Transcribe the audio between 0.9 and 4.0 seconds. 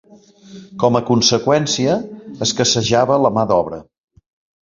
a conseqüència, escassejava la mà d'obra.